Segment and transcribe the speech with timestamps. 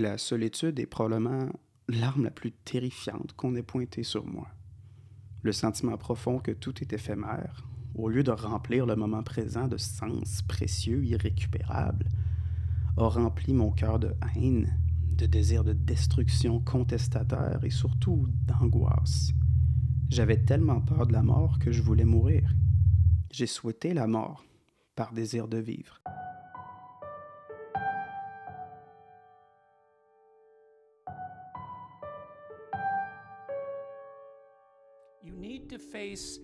[0.00, 1.48] La solitude est probablement
[1.88, 4.46] l'arme la plus terrifiante qu'on ait pointée sur moi.
[5.42, 9.76] Le sentiment profond que tout est éphémère, au lieu de remplir le moment présent de
[9.76, 12.08] sens précieux, irrécupérables,
[12.96, 14.78] a rempli mon cœur de haine,
[15.16, 19.32] de désir de destruction contestataire et surtout d'angoisse.
[20.10, 22.54] J'avais tellement peur de la mort que je voulais mourir.
[23.32, 24.44] J'ai souhaité la mort
[24.94, 26.00] par désir de vivre.
[35.78, 36.38] To face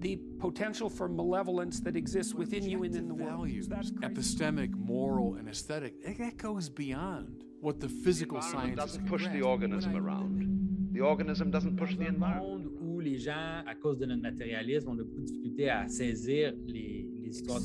[0.00, 3.30] the potential for malevolence that exists within you and in the world.
[3.38, 4.12] values, That's crazy.
[4.14, 9.08] epistemic, moral, and aesthetic, that- that goes beyond what the physical environment sciences doesn't can
[9.08, 10.90] push the organism I around.
[10.92, 12.64] The organism doesn't push the environment.
[12.64, 16.52] monde où les gens, à cause de notre matérialisme, ont beaucoup de difficulté à saisir
[16.66, 17.60] les, les histoires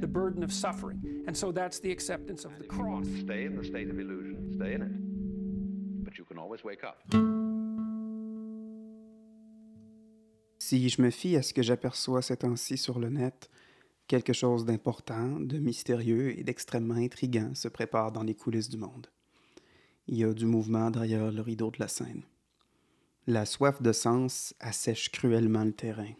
[0.00, 1.00] the burden of suffering.
[1.28, 3.20] And so that's the acceptance of the If you want cross.
[3.20, 6.04] stay in the state of illusion, stay in it.
[6.04, 6.96] But you can always wake up.
[10.58, 13.50] Si je me fie à ce que j'aperçois ces temps-ci sur le net,
[14.06, 19.08] quelque chose d'important, de mystérieux et d'extrêmement intriguant se prépare dans les coulisses du monde.
[20.08, 22.22] Il y a du mouvement derrière le rideau de la scène.
[23.26, 26.12] La soif de sens assèche cruellement le terrain.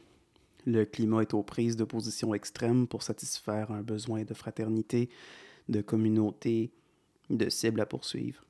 [0.67, 5.09] Le climat est aux prises de positions extrêmes pour satisfaire un besoin de fraternité,
[5.69, 6.73] de communauté,
[7.31, 8.45] de cible à poursuivre.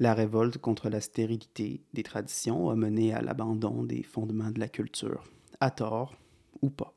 [0.00, 4.68] La révolte contre la stérilité des traditions a mené à l'abandon des fondements de la
[4.68, 5.24] culture,
[5.58, 6.14] à tort
[6.62, 6.94] ou pas.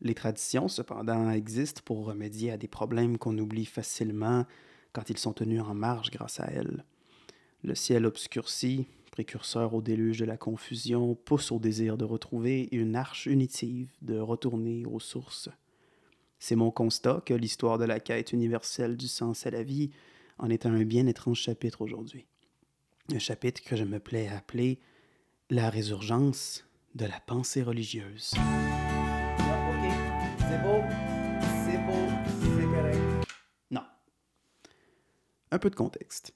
[0.00, 4.46] Les traditions, cependant, existent pour remédier à des problèmes qu'on oublie facilement
[4.94, 6.86] quand ils sont tenus en marge grâce à elles.
[7.62, 12.96] Le ciel obscurci, précurseur au déluge de la confusion, pousse au désir de retrouver une
[12.96, 15.50] arche unitive, de retourner aux sources.
[16.38, 19.90] C'est mon constat que l'histoire de la quête universelle du sens à la vie
[20.38, 22.26] en est un bien étrange chapitre aujourd'hui.
[23.12, 24.78] Un chapitre que je me plais à appeler
[25.50, 28.32] La résurgence de la pensée religieuse.
[28.34, 28.40] OK,
[30.38, 30.80] c'est beau,
[31.64, 32.08] c'est beau,
[32.40, 33.26] c'est correct.
[33.70, 33.84] Non.
[35.50, 36.34] Un peu de contexte.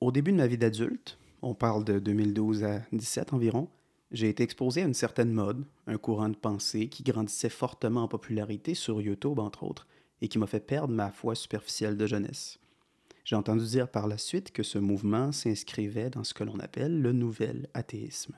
[0.00, 3.68] Au début de ma vie d'adulte, on parle de 2012 à 17 environ,
[4.12, 8.08] j'ai été exposé à une certaine mode, un courant de pensée qui grandissait fortement en
[8.08, 9.86] popularité sur YouTube, entre autres,
[10.20, 12.58] et qui m'a fait perdre ma foi superficielle de jeunesse.
[13.24, 17.00] J'ai entendu dire par la suite que ce mouvement s'inscrivait dans ce que l'on appelle
[17.00, 18.34] le nouvel athéisme.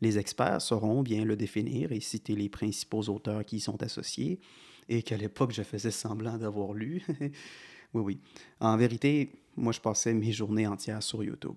[0.00, 4.40] Les experts sauront bien le définir et citer les principaux auteurs qui y sont associés,
[4.88, 7.04] et qu'à l'époque je faisais semblant d'avoir lu.
[7.20, 8.20] oui, oui.
[8.58, 11.54] En vérité, moi je passais mes journées entières sur YouTube.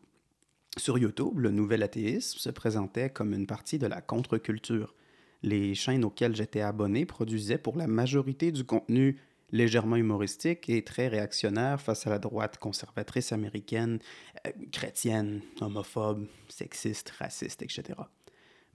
[0.78, 4.94] Sur YouTube, le nouvel athéisme se présentait comme une partie de la contre-culture.
[5.42, 9.18] Les chaînes auxquelles j'étais abonné produisaient pour la majorité du contenu
[9.52, 14.00] légèrement humoristique et très réactionnaire face à la droite conservatrice américaine,
[14.48, 18.00] euh, chrétienne, homophobe, sexiste, raciste, etc.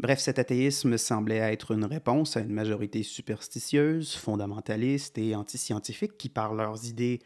[0.01, 6.28] Bref, cet athéisme semblait être une réponse à une majorité superstitieuse, fondamentaliste et antiscientifique qui,
[6.28, 7.21] par leurs idées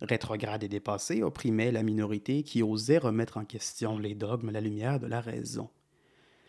[0.00, 4.62] rétrogrades et dépassées, opprimaient la minorité qui osait remettre en question les dogmes à la
[4.62, 5.68] lumière de la raison.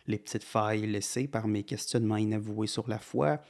[0.06, 3.40] Les petites failles laissées par mes questionnements inavoués sur la foi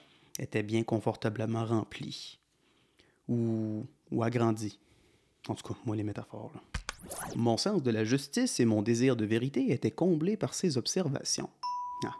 [0.41, 2.41] étaient bien confortablement remplies.
[3.29, 4.23] Ou, ou.
[4.23, 6.53] En tout cas, moi, les métaphores.
[7.37, 11.51] Mon sens de la justice et mon désir de vérité étaient comblés par ces observations.
[12.05, 12.15] Ah.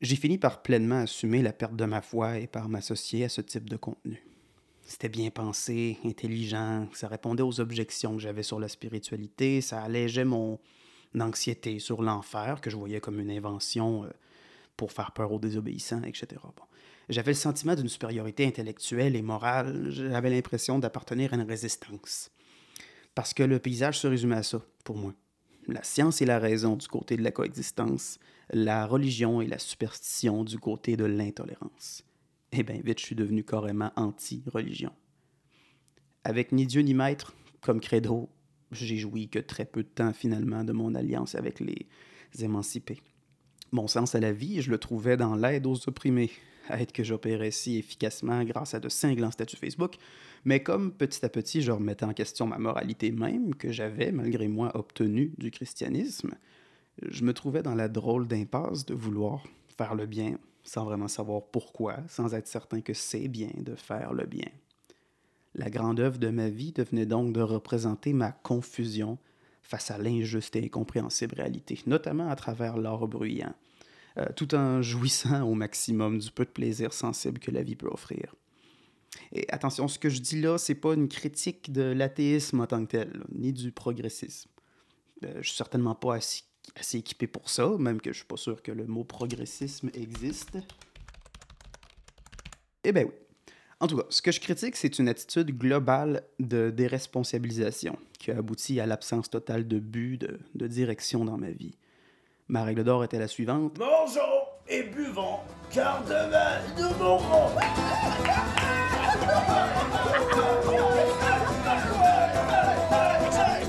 [0.00, 3.40] J'ai fini par pleinement assumer la perte de ma foi et par m'associer à ce
[3.40, 4.22] type de contenu.
[4.82, 10.24] C'était bien pensé, intelligent, ça répondait aux objections que j'avais sur la spiritualité, ça allégeait
[10.24, 10.58] mon
[11.18, 14.08] anxiété sur l'enfer, que je voyais comme une invention euh,
[14.76, 16.40] pour faire peur aux désobéissants, etc.
[16.42, 16.64] Bon.
[17.10, 22.30] J'avais le sentiment d'une supériorité intellectuelle et morale, j'avais l'impression d'appartenir à une résistance.
[23.16, 25.12] Parce que le paysage se résumait à ça, pour moi.
[25.66, 28.20] La science et la raison du côté de la coexistence,
[28.52, 32.04] la religion et la superstition du côté de l'intolérance.
[32.52, 34.92] Et bien vite, je suis devenu carrément anti-religion.
[36.22, 38.28] Avec ni Dieu ni maître comme credo,
[38.70, 41.88] j'ai joui que très peu de temps finalement de mon alliance avec les
[42.38, 43.00] émancipés.
[43.72, 46.30] Mon sens à la vie, je le trouvais dans l'aide aux opprimés,
[46.78, 49.96] aide que j'opérais si efficacement grâce à de cinglants statuts Facebook,
[50.44, 54.48] mais comme petit à petit je remettais en question ma moralité même, que j'avais, malgré
[54.48, 56.34] moi, obtenue du christianisme,
[57.02, 59.42] je me trouvais dans la drôle d'impasse de vouloir
[59.76, 64.12] faire le bien sans vraiment savoir pourquoi, sans être certain que c'est bien de faire
[64.12, 64.48] le bien.
[65.54, 69.18] La grande œuvre de ma vie devenait donc de représenter ma confusion
[69.62, 73.54] face à l'injuste et incompréhensible réalité, notamment à travers l'art bruyant,
[74.18, 77.88] euh, tout en jouissant au maximum du peu de plaisir sensible que la vie peut
[77.88, 78.34] offrir.
[79.32, 82.84] Et attention, ce que je dis là, c'est pas une critique de l'athéisme en tant
[82.84, 84.50] que tel, ni du progressisme.
[85.24, 86.42] Euh, je suis certainement pas assez,
[86.76, 90.58] assez équipé pour ça, même que je suis pas sûr que le mot progressisme existe.
[92.84, 93.12] Eh ben oui.
[93.80, 98.36] En tout cas, ce que je critique, c'est une attitude globale de déresponsabilisation qui a
[98.36, 101.74] abouti à l'absence totale de but, de direction dans ma vie.
[102.50, 103.78] Ma règle d'or était la suivante.
[103.78, 105.38] Mangeons et buvons,
[105.70, 107.48] car demain nous mourrons.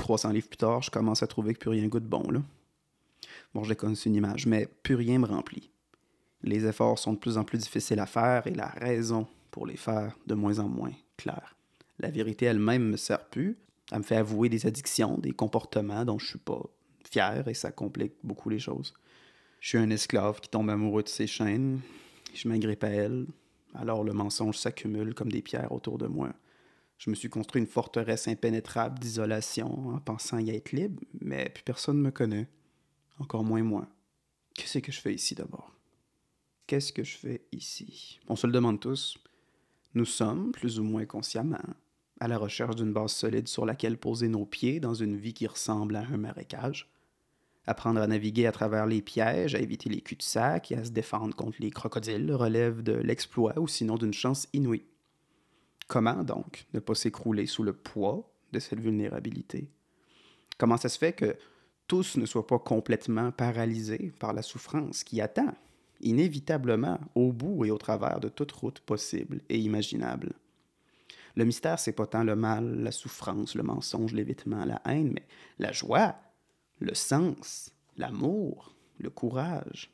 [0.00, 2.40] 300 livres plus tard, je commence à trouver que plus rien goûte bon, là.
[3.54, 5.70] Bon, je déconne, c'est une image, mais plus rien me remplit.
[6.42, 9.76] Les efforts sont de plus en plus difficiles à faire et la raison pour les
[9.76, 11.54] faire de moins en moins claire.
[12.00, 13.56] La vérité elle-même me sert plus.
[13.92, 16.62] Elle me fait avouer des addictions, des comportements dont je suis pas
[17.16, 18.94] et ça complique beaucoup les choses.
[19.60, 21.80] Je suis un esclave qui tombe amoureux de ses chaînes.
[22.34, 23.26] Je m'agrippe à elle.
[23.74, 26.32] Alors le mensonge s'accumule comme des pierres autour de moi.
[26.98, 31.64] Je me suis construit une forteresse impénétrable d'isolation en pensant y être libre, mais plus
[31.64, 32.48] personne ne me connaît.
[33.18, 33.88] Encore moins moi.
[34.54, 35.72] Qu'est-ce que je fais ici d'abord?
[36.66, 38.20] Qu'est-ce que je fais ici?
[38.28, 39.18] On se le demande tous.
[39.94, 41.58] Nous sommes, plus ou moins consciemment,
[42.20, 45.46] à la recherche d'une base solide sur laquelle poser nos pieds dans une vie qui
[45.46, 46.91] ressemble à un marécage.
[47.66, 51.34] Apprendre à naviguer à travers les pièges, à éviter les cul-de-sac et à se défendre
[51.36, 54.84] contre les crocodiles relève de l'exploit ou sinon d'une chance inouïe.
[55.86, 59.70] Comment donc ne pas s'écrouler sous le poids de cette vulnérabilité?
[60.58, 61.36] Comment ça se fait que
[61.86, 65.54] tous ne soient pas complètement paralysés par la souffrance qui attend,
[66.00, 70.32] inévitablement, au bout et au travers de toute route possible et imaginable?
[71.36, 75.26] Le mystère, c'est pas tant le mal, la souffrance, le mensonge, l'évitement, la haine, mais
[75.58, 76.16] la joie,
[76.82, 79.90] le sens, l'amour, le courage.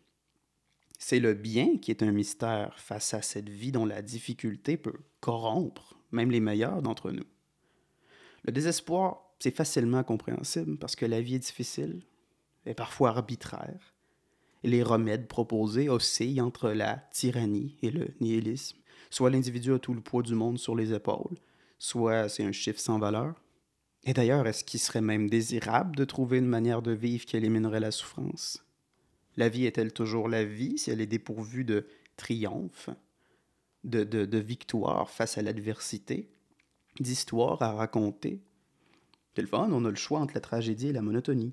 [0.99, 4.99] C'est le bien qui est un mystère face à cette vie dont la difficulté peut
[5.20, 7.26] corrompre même les meilleurs d'entre nous.
[8.44, 12.02] Le désespoir, c'est facilement compréhensible parce que la vie est difficile
[12.67, 13.94] et parfois arbitraire.
[14.64, 18.79] Les remèdes proposés oscillent entre la tyrannie et le nihilisme.
[19.11, 21.38] Soit l'individu a tout le poids du monde sur les épaules,
[21.79, 23.40] soit c'est un chiffre sans valeur.
[24.05, 27.81] Et d'ailleurs, est-ce qu'il serait même désirable de trouver une manière de vivre qui éliminerait
[27.81, 28.65] la souffrance?
[29.37, 31.87] La vie est-elle toujours la vie si elle est dépourvue de
[32.17, 32.91] triomphe,
[33.85, 36.29] de, de, de victoire face à l'adversité,
[36.99, 38.41] d'histoire à raconter?
[39.35, 41.53] C'est le fun, on a le choix entre la tragédie et la monotonie.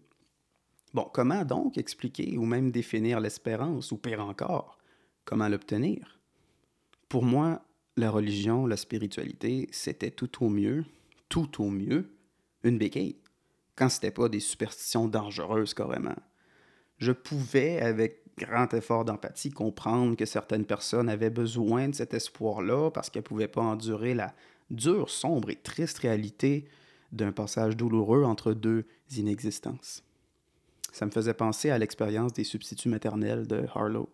[0.93, 4.79] Bon, comment donc expliquer ou même définir l'espérance, ou pire encore,
[5.25, 6.19] comment l'obtenir?
[7.09, 7.63] Pour moi,
[7.97, 10.85] la religion, la spiritualité, c'était tout au mieux,
[11.29, 12.09] tout au mieux,
[12.65, 13.17] une béquille,
[13.75, 16.15] quand c'était pas des superstitions dangereuses carrément.
[16.97, 22.91] Je pouvais, avec grand effort d'empathie, comprendre que certaines personnes avaient besoin de cet espoir-là
[22.91, 24.33] parce qu'elles pouvaient pas endurer la
[24.69, 26.65] dure, sombre et triste réalité
[27.11, 28.85] d'un passage douloureux entre deux
[29.15, 30.03] inexistences.
[30.91, 34.09] Ça me faisait penser à l'expérience des substituts maternels de Harlow.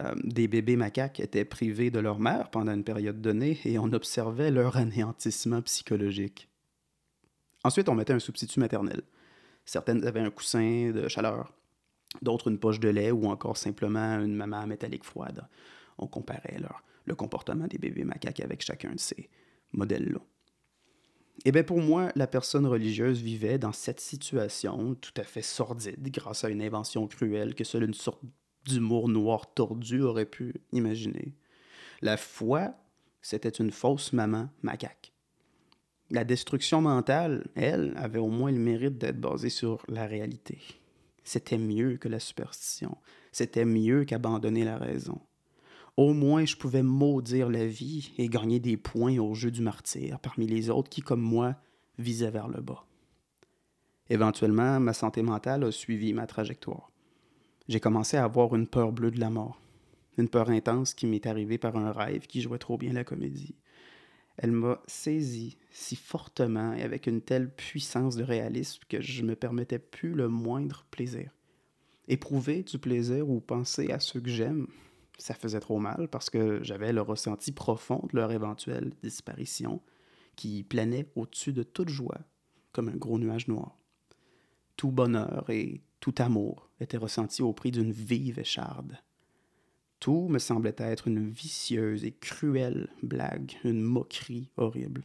[0.00, 3.92] Euh, des bébés macaques étaient privés de leur mère pendant une période donnée et on
[3.92, 6.48] observait leur anéantissement psychologique.
[7.66, 9.02] Ensuite, on mettait un substitut maternel.
[9.64, 11.52] Certaines avaient un coussin de chaleur,
[12.22, 15.48] d'autres une poche de lait ou encore simplement une maman métallique froide.
[15.98, 19.28] On comparait leur, le comportement des bébés macaques avec chacun de ces
[19.72, 20.20] modèles-là.
[21.44, 26.08] Et bien pour moi, la personne religieuse vivait dans cette situation tout à fait sordide
[26.12, 28.22] grâce à une invention cruelle que seule une sorte
[28.64, 31.34] d'humour noir tordu aurait pu imaginer.
[32.00, 32.74] La foi,
[33.22, 35.15] c'était une fausse maman macaque.
[36.10, 40.58] La destruction mentale, elle, avait au moins le mérite d'être basée sur la réalité.
[41.24, 42.96] C'était mieux que la superstition.
[43.32, 45.20] C'était mieux qu'abandonner la raison.
[45.96, 50.20] Au moins, je pouvais maudire la vie et gagner des points au jeu du martyr
[50.20, 51.56] parmi les autres qui, comme moi,
[51.98, 52.84] visaient vers le bas.
[54.08, 56.92] Éventuellement, ma santé mentale a suivi ma trajectoire.
[57.66, 59.60] J'ai commencé à avoir une peur bleue de la mort,
[60.18, 63.56] une peur intense qui m'est arrivée par un rêve qui jouait trop bien la comédie.
[64.38, 69.28] Elle m'a saisi si fortement et avec une telle puissance de réalisme que je ne
[69.28, 71.30] me permettais plus le moindre plaisir.
[72.08, 74.68] Éprouver du plaisir ou penser à ceux que j'aime,
[75.18, 79.80] ça faisait trop mal parce que j'avais le ressenti profond de leur éventuelle disparition
[80.36, 82.20] qui planait au-dessus de toute joie
[82.72, 83.78] comme un gros nuage noir.
[84.76, 88.98] Tout bonheur et tout amour était ressenti au prix d'une vive écharde.
[90.06, 95.02] Tout me semblait être une vicieuse et cruelle blague, une moquerie horrible.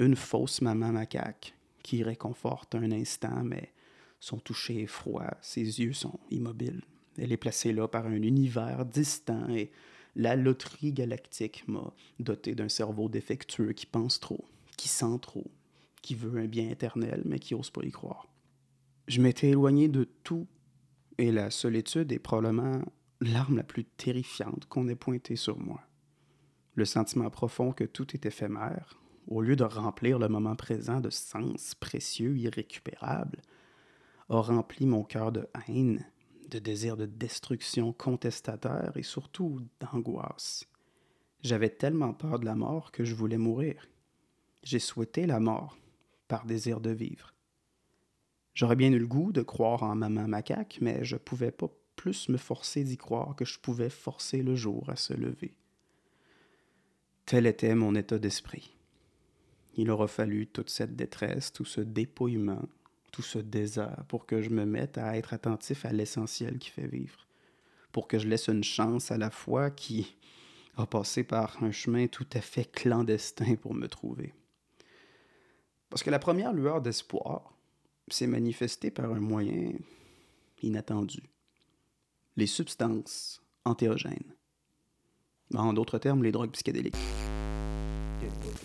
[0.00, 3.74] Une fausse maman macaque qui réconforte un instant, mais
[4.20, 6.80] son toucher est froid, ses yeux sont immobiles.
[7.18, 9.70] Elle est placée là par un univers distant et
[10.16, 14.46] La loterie galactique m'a doté d'un cerveau défectueux qui pense trop,
[14.78, 15.50] qui sent trop,
[16.00, 18.26] qui veut un bien éternel, mais qui n'ose pas y croire.
[19.08, 20.46] Je m'étais éloigné de tout,
[21.18, 22.80] et la solitude est probablement
[23.22, 25.80] l'arme la plus terrifiante qu'on ait pointée sur moi.
[26.74, 28.98] Le sentiment profond que tout est éphémère,
[29.28, 33.42] au lieu de remplir le moment présent de sens précieux, irrécupérables,
[34.28, 36.04] a rempli mon cœur de haine,
[36.48, 40.66] de désir de destruction contestataire et surtout d'angoisse.
[41.42, 43.88] J'avais tellement peur de la mort que je voulais mourir.
[44.62, 45.76] J'ai souhaité la mort
[46.28, 47.34] par désir de vivre.
[48.54, 51.68] J'aurais bien eu le goût de croire en maman macaque, mais je pouvais pas
[52.02, 55.54] plus me forcer d'y croire que je pouvais forcer le jour à se lever.
[57.26, 58.74] Tel était mon état d'esprit.
[59.76, 62.68] Il aura fallu toute cette détresse, tout ce dépouillement,
[63.12, 66.88] tout ce désert pour que je me mette à être attentif à l'essentiel qui fait
[66.88, 67.28] vivre,
[67.92, 70.16] pour que je laisse une chance à la foi qui
[70.76, 74.34] a passé par un chemin tout à fait clandestin pour me trouver.
[75.88, 77.54] Parce que la première lueur d'espoir
[78.08, 79.74] s'est manifestée par un moyen
[80.62, 81.22] inattendu.
[82.36, 84.34] Les substances antéogènes.
[85.54, 86.96] En d'autres termes, les drogues psychédéliques.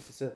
[0.06, 0.32] C'est ça.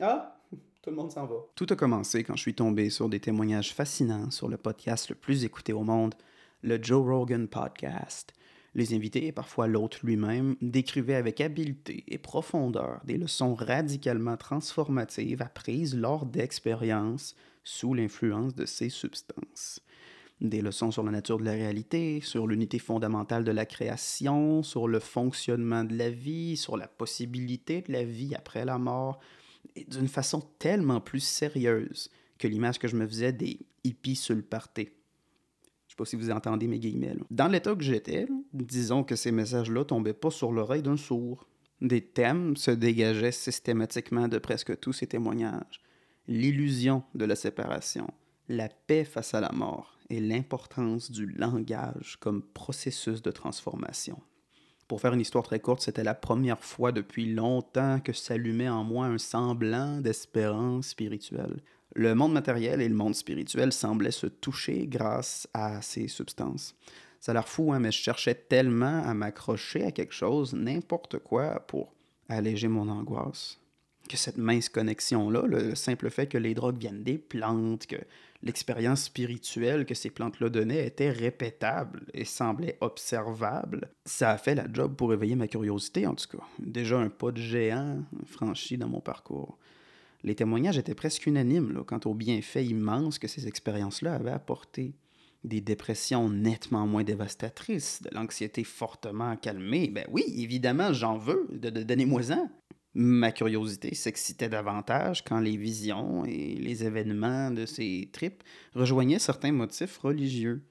[0.00, 0.34] Ah!
[0.82, 1.36] Tout le monde s'en va.
[1.54, 5.14] Tout a commencé quand je suis tombé sur des témoignages fascinants sur le podcast le
[5.14, 6.14] plus écouté au monde,
[6.62, 8.32] le Joe Rogan Podcast.
[8.74, 15.42] Les invités, et parfois l'hôte lui-même, décrivaient avec habileté et profondeur des leçons radicalement transformatives
[15.42, 17.34] apprises lors d'expériences
[17.64, 19.80] sous l'influence de ces substances.
[20.40, 24.86] Des leçons sur la nature de la réalité, sur l'unité fondamentale de la création, sur
[24.86, 29.18] le fonctionnement de la vie, sur la possibilité de la vie après la mort,
[29.88, 34.44] d'une façon tellement plus sérieuse que l'image que je me faisais des hippies sur le.
[34.46, 37.16] Je sais pas si vous entendez mes guillemets.
[37.32, 41.48] Dans l'état que j'étais, disons que ces messages-là tombaient pas sur l'oreille d'un sourd.
[41.80, 45.80] Des thèmes se dégageaient systématiquement de presque tous ces témoignages.
[46.28, 48.08] L'illusion de la séparation,
[48.48, 54.20] la paix face à la mort et l'importance du langage comme processus de transformation.
[54.88, 58.84] Pour faire une histoire très courte, c'était la première fois depuis longtemps que s'allumait en
[58.84, 61.62] moi un semblant d'espérance spirituelle.
[61.94, 66.74] Le monde matériel et le monde spirituel semblaient se toucher grâce à ces substances.
[67.20, 71.18] Ça a l'air fou, hein, mais je cherchais tellement à m'accrocher à quelque chose, n'importe
[71.18, 71.92] quoi, pour
[72.28, 73.58] alléger mon angoisse,
[74.08, 77.96] que cette mince connexion-là, le simple fait que les drogues viennent des plantes, que
[78.42, 84.66] l'expérience spirituelle que ces plantes-là donnaient était répétable et semblait observable, ça a fait la
[84.72, 86.44] job pour éveiller ma curiosité, en tout cas.
[86.58, 89.58] Déjà un pas de géant franchi dans mon parcours.
[90.24, 94.94] Les témoignages étaient presque unanimes quant aux bienfaits immenses que ces expériences-là avaient apportés.
[95.44, 99.88] Des dépressions nettement moins dévastatrices, de l'anxiété fortement calmée.
[99.88, 102.50] Ben oui, évidemment, j'en veux, de, de- donnez-moi-en.
[103.00, 108.42] Ma curiosité s'excitait davantage quand les visions et les événements de ces tripes
[108.74, 110.64] rejoignaient certains motifs religieux.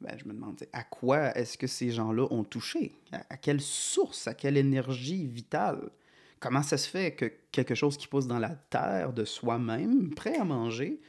[0.00, 2.92] Ben, je me demandais à quoi est-ce que ces gens-là ont touché?
[3.10, 5.90] À, quelle source, à quelle énergie vitale?
[6.38, 10.36] Comment ça se fait que quelque chose qui pousse dans la terre de soi-même, prêt
[10.36, 11.00] à manger,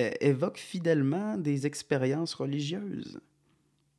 [0.00, 3.20] euh, évoque fidèlement des expériences religieuses?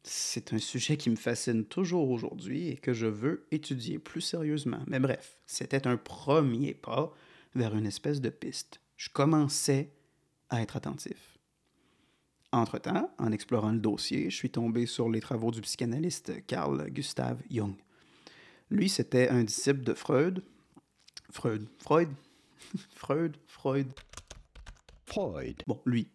[0.03, 4.81] C'est un sujet qui me fascine toujours aujourd'hui et que je veux étudier plus sérieusement.
[4.87, 7.13] Mais bref, c'était un premier pas
[7.55, 8.79] vers une espèce de piste.
[8.97, 9.91] Je commençais
[10.49, 11.37] à être attentif.
[12.51, 17.39] Entre-temps, en explorant le dossier, je suis tombé sur les travaux du psychanalyste Carl Gustav
[17.51, 17.75] Jung.
[18.71, 20.43] Lui, c'était un disciple de Freud.
[21.31, 21.67] Freud.
[21.79, 22.09] Freud.
[22.95, 23.37] Freud.
[23.47, 23.93] Freud.
[25.05, 25.63] Freud.
[25.67, 26.07] Bon, lui.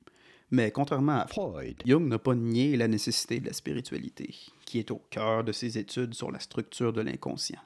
[0.54, 1.82] Mais contrairement à Freud.
[1.84, 5.78] Jung n'a pas nié la nécessité de la spiritualité, qui est au cœur de ses
[5.78, 7.58] études sur la structure de l'inconscient.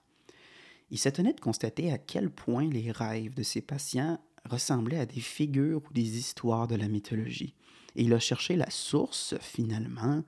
[0.91, 5.21] Il s'étonnait de constater à quel point les rêves de ses patients ressemblaient à des
[5.21, 7.53] figures ou des histoires de la mythologie.
[7.95, 10.25] Et il a cherché la source, finalement,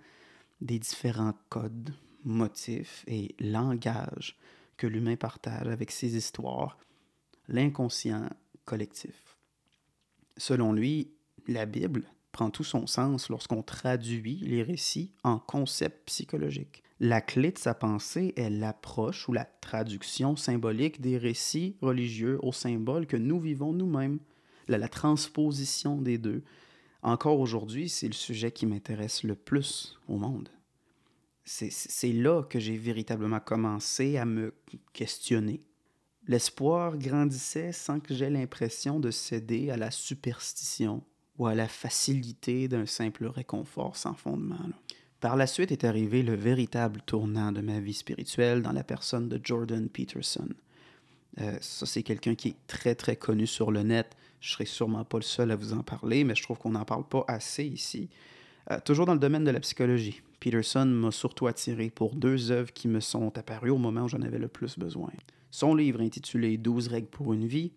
[0.60, 4.36] des différents codes, motifs et langages
[4.76, 6.76] que l'humain partage avec ses histoires,
[7.48, 8.28] l'inconscient
[8.66, 9.38] collectif.
[10.36, 11.10] Selon lui,
[11.48, 16.82] la Bible prend tout son sens lorsqu'on traduit les récits en concepts psychologiques.
[17.00, 22.52] La clé de sa pensée est l'approche ou la traduction symbolique des récits religieux aux
[22.52, 24.18] symboles que nous vivons nous-mêmes,
[24.68, 26.42] la, la transposition des deux.
[27.02, 30.50] Encore aujourd'hui, c'est le sujet qui m'intéresse le plus au monde.
[31.44, 34.54] C'est- là que j'ai véritablement commencé à me
[34.92, 35.62] questionner.
[36.28, 41.02] L'espoir grandissait sans que j'aie l'impression de céder à la superstition
[41.40, 44.58] ou à la facilité d'un simple réconfort sans fondement.
[45.20, 49.26] Par la suite est arrivé le véritable tournant de ma vie spirituelle dans la personne
[49.30, 50.48] de Jordan Peterson.
[51.40, 54.14] Euh, ça, c'est quelqu'un qui est très, très connu sur le net.
[54.42, 56.84] Je serai sûrement pas le seul à vous en parler, mais je trouve qu'on n'en
[56.84, 58.10] parle pas assez ici.
[58.70, 62.72] Euh, toujours dans le domaine de la psychologie, Peterson m'a surtout attiré pour deux œuvres
[62.72, 65.10] qui me sont apparues au moment où j'en avais le plus besoin.
[65.50, 67.72] Son livre intitulé 12 règles pour une vie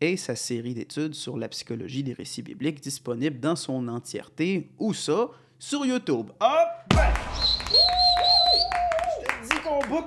[0.00, 4.70] et sa série d'études sur la psychologie des récits bibliques disponible dans son entièreté.
[4.78, 5.28] Où ça?
[5.58, 6.30] Sur YouTube.
[6.40, 6.98] Hop!
[9.42, 9.54] Ici,
[9.88, 10.04] moi!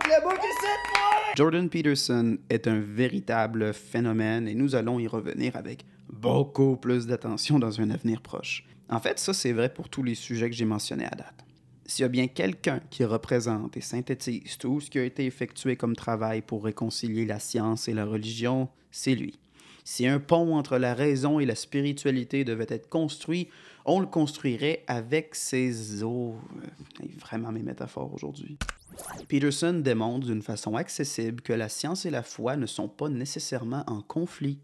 [1.36, 7.60] Jordan Peterson est un véritable phénomène et nous allons y revenir avec beaucoup plus d'attention
[7.60, 8.66] dans un avenir proche.
[8.90, 11.46] En fait, ça c'est vrai pour tous les sujets que j'ai mentionnés à date.
[11.86, 15.76] S'il y a bien quelqu'un qui représente et synthétise tout ce qui a été effectué
[15.76, 19.38] comme travail pour réconcilier la science et la religion, c'est lui.
[19.88, 23.50] Si un pont entre la raison et la spiritualité devait être construit,
[23.86, 26.36] on le construirait avec ses eaux.
[27.20, 28.58] Vraiment mes métaphores aujourd'hui.
[29.28, 33.84] Peterson démontre d'une façon accessible que la science et la foi ne sont pas nécessairement
[33.86, 34.60] en conflit.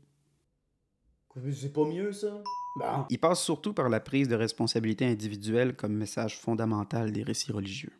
[1.53, 2.41] C'est pas mieux, ça?
[2.79, 3.05] Bon.
[3.09, 7.93] Il passe surtout par la prise de responsabilité individuelle comme message fondamental des récits religieux.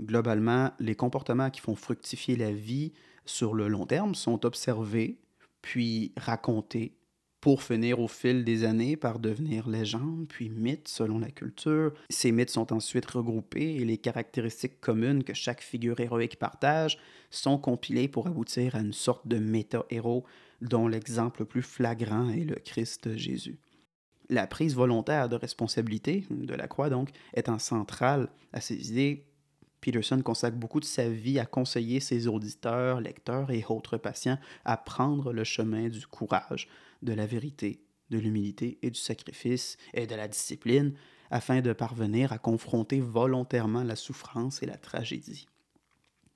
[0.00, 2.92] Globalement, les comportements qui font fructifier la vie
[3.24, 5.18] sur le long terme sont observés,
[5.66, 6.92] puis racontés,
[7.40, 11.92] pour finir au fil des années par devenir légendes, puis mythes selon la culture.
[12.08, 16.98] Ces mythes sont ensuite regroupés et les caractéristiques communes que chaque figure héroïque partage
[17.30, 20.24] sont compilées pour aboutir à une sorte de méta-héros
[20.60, 23.58] dont l'exemple le plus flagrant est le Christ Jésus.
[24.28, 29.24] La prise volontaire de responsabilité de la croix, donc, étant centrale à ces idées,
[29.86, 34.76] Peterson consacre beaucoup de sa vie à conseiller ses auditeurs, lecteurs et autres patients à
[34.76, 36.66] prendre le chemin du courage,
[37.02, 40.94] de la vérité, de l'humilité et du sacrifice et de la discipline,
[41.30, 45.46] afin de parvenir à confronter volontairement la souffrance et la tragédie.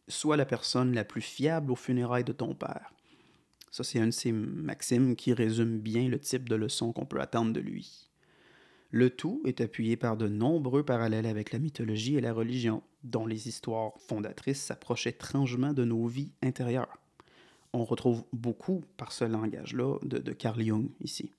[0.06, 2.94] Sois la personne la plus fiable aux funérailles de ton père.
[3.72, 7.20] Ça, c'est une de ces maximes qui résume bien le type de leçon qu'on peut
[7.20, 8.10] attendre de lui.
[8.92, 13.26] Le tout est appuyé par de nombreux parallèles avec la mythologie et la religion, dont
[13.26, 16.98] les histoires fondatrices s'approchaient étrangement de nos vies intérieures.
[17.72, 21.30] On retrouve beaucoup par ce langage-là de, de Carl Jung ici.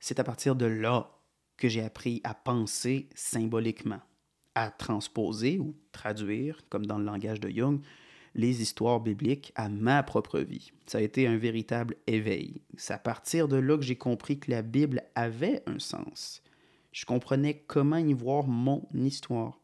[0.00, 1.10] C'est à partir de là
[1.56, 4.00] que j'ai appris à penser symboliquement,
[4.54, 7.80] à transposer ou traduire, comme dans le langage de Jung,
[8.34, 10.70] les histoires bibliques à ma propre vie.
[10.86, 12.60] Ça a été un véritable éveil.
[12.76, 16.42] C'est à partir de là que j'ai compris que la Bible avait un sens.
[16.92, 19.58] Je comprenais comment y voir mon histoire.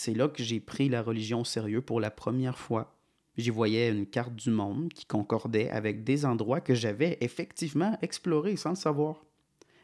[0.00, 2.96] C'est là que j'ai pris la religion au sérieux pour la première fois.
[3.36, 8.54] J'y voyais une carte du monde qui concordait avec des endroits que j'avais effectivement explorés
[8.54, 9.24] sans le savoir.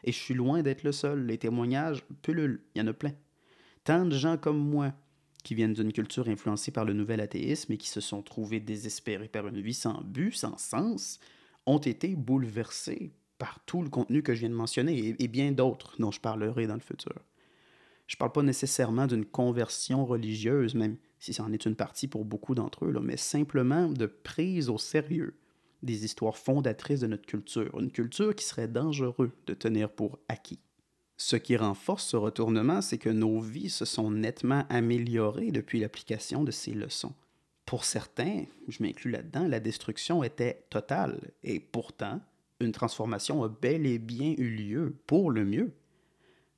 [0.05, 1.25] Et je suis loin d'être le seul.
[1.25, 2.61] Les témoignages pullulent.
[2.73, 3.11] Il y en a plein.
[3.83, 4.93] Tant de gens comme moi
[5.43, 9.27] qui viennent d'une culture influencée par le nouvel athéisme et qui se sont trouvés désespérés
[9.27, 11.19] par une vie sans but, sans sens,
[11.65, 15.51] ont été bouleversés par tout le contenu que je viens de mentionner et, et bien
[15.51, 17.15] d'autres dont je parlerai dans le futur.
[18.07, 22.23] Je ne parle pas nécessairement d'une conversion religieuse, même si c'en est une partie pour
[22.23, 25.35] beaucoup d'entre eux, mais simplement de prise au sérieux
[25.81, 30.59] des histoires fondatrices de notre culture, une culture qui serait dangereux de tenir pour acquis.
[31.17, 36.43] Ce qui renforce ce retournement, c'est que nos vies se sont nettement améliorées depuis l'application
[36.43, 37.13] de ces leçons.
[37.65, 42.21] Pour certains, je m'inclus là-dedans, la destruction était totale, et pourtant,
[42.59, 45.73] une transformation a bel et bien eu lieu pour le mieux,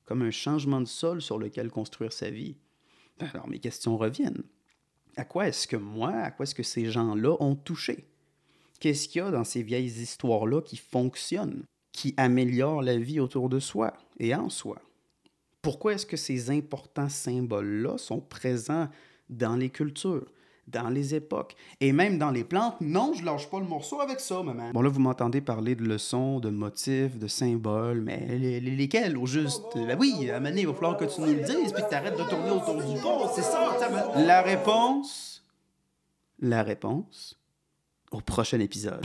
[0.08, 2.56] comme un changement de sol sur lequel construire sa vie.
[3.20, 4.42] Alors mes questions reviennent.
[5.16, 8.06] À quoi est-ce que moi, à quoi est-ce que ces gens-là ont touché?
[8.80, 13.50] Qu'est-ce qu'il y a dans ces vieilles histoires-là qui fonctionnent, qui améliorent la vie autour
[13.50, 14.80] de soi et en soi?
[15.60, 18.88] Pourquoi est-ce que ces importants symboles-là sont présents
[19.28, 20.32] dans les cultures,
[20.70, 22.76] dans les époques et même dans les plantes?
[22.80, 24.70] Non, je lâche pas le morceau avec ça, maman.
[24.72, 29.16] Bon, là, vous m'entendez parler de leçons, de motifs, de symboles, mais les- les- lesquels
[29.16, 29.62] au juste?
[29.74, 32.18] Ben oui, à il va falloir que tu nous le dises puis que tu arrêtes
[32.18, 33.28] de tourner autour du pot.
[33.34, 33.76] C'est ça,
[34.16, 35.42] La réponse?
[36.40, 37.38] La réponse?
[38.12, 39.04] Au prochain épisode.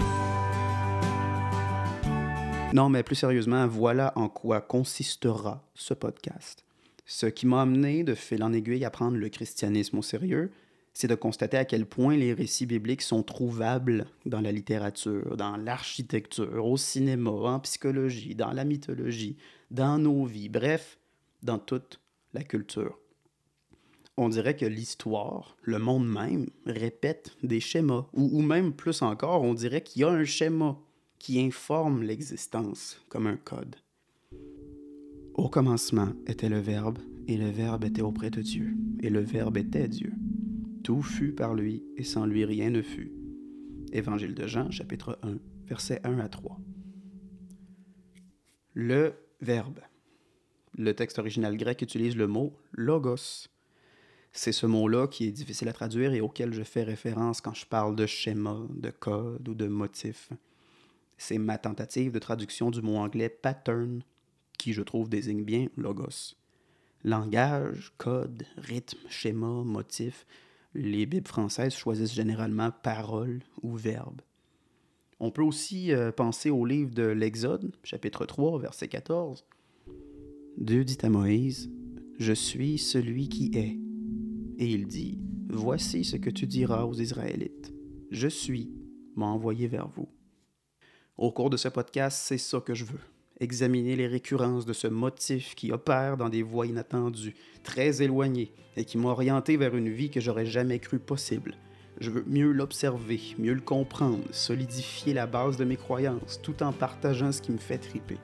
[2.73, 6.63] Non, mais plus sérieusement, voilà en quoi consistera ce podcast.
[7.05, 10.51] Ce qui m'a amené de fil en aiguille à prendre le christianisme au sérieux,
[10.93, 15.57] c'est de constater à quel point les récits bibliques sont trouvables dans la littérature, dans
[15.57, 19.37] l'architecture, au cinéma, en psychologie, dans la mythologie,
[19.71, 20.99] dans nos vies, bref,
[21.41, 21.99] dans toute
[22.33, 22.99] la culture.
[24.15, 29.41] On dirait que l'histoire, le monde même, répète des schémas, ou, ou même plus encore,
[29.41, 30.77] on dirait qu'il y a un schéma
[31.17, 33.77] qui informe l'existence comme un code.
[35.33, 39.57] Au commencement était le Verbe, Et le Verbe était auprès de Dieu, et le Verbe
[39.57, 40.13] était Dieu.
[40.83, 43.13] Tout fut par lui, et sans lui rien ne fut.
[43.93, 46.59] Évangile de Jean, chapitre 1, versets 1 à 3.
[48.73, 49.79] Le Verbe.
[50.77, 53.47] Le texte original grec utilise le mot logos.
[54.33, 57.65] C'est ce mot-là qui est difficile à traduire et auquel je fais référence quand je
[57.65, 60.31] parle de schéma, de code ou de motif.
[61.17, 64.03] C'est ma tentative de traduction du mot anglais pattern,
[64.57, 66.35] qui je trouve désigne bien logos.
[67.05, 70.25] Langage, code, rythme, schéma, motif,
[70.75, 74.21] les Bibles françaises choisissent généralement parole ou verbe.
[75.19, 79.45] On peut aussi euh, penser au livre de l'Exode, chapitre 3, verset 14.
[80.57, 81.71] Dieu dit à Moïse,
[82.19, 83.77] Je suis celui qui est.
[84.61, 87.73] Et il dit, Voici ce que tu diras aux Israélites.
[88.11, 88.71] Je suis,
[89.15, 90.09] m'a envoyé vers vous.
[91.17, 92.99] Au cours de ce podcast, c'est ça que je veux.
[93.43, 98.85] Examiner les récurrences de ce motif qui opère dans des voies inattendues, très éloignées, et
[98.85, 101.55] qui m'a orienté vers une vie que j'aurais jamais cru possible.
[101.99, 106.71] Je veux mieux l'observer, mieux le comprendre, solidifier la base de mes croyances, tout en
[106.71, 108.17] partageant ce qui me fait triper.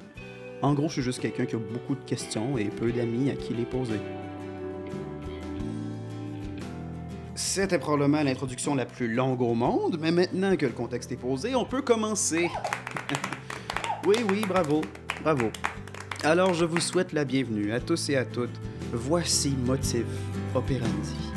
[0.61, 3.35] En gros, je suis juste quelqu'un qui a beaucoup de questions et peu d'amis à
[3.35, 3.99] qui les poser.
[7.35, 11.55] C'était probablement l'introduction la plus longue au monde, mais maintenant que le contexte est posé,
[11.55, 12.49] on peut commencer.
[14.07, 14.81] oui, oui, bravo,
[15.21, 15.51] bravo.
[16.23, 18.49] Alors je vous souhaite la bienvenue à tous et à toutes.
[18.91, 20.05] Voici Motif
[20.55, 21.28] Operandi.